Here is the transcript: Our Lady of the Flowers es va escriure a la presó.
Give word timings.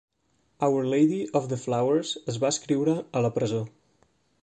Our 0.61 0.83
Lady 0.83 1.29
of 1.39 1.47
the 1.53 1.59
Flowers 1.65 2.17
es 2.33 2.43
va 2.45 2.53
escriure 2.57 2.99
a 3.21 3.25
la 3.27 3.37
presó. 3.41 3.65